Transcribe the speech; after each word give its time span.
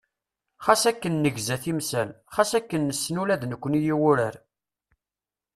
Xas 0.65 0.83
akken 0.89 1.13
negza 1.23 1.57
timsal, 1.63 2.09
xas 2.33 2.51
akken 2.59 2.81
nessen 2.89 3.19
ula 3.23 3.35
d 3.41 3.43
nekkni 3.47 3.79
i 3.93 3.95
wurar. 4.01 4.35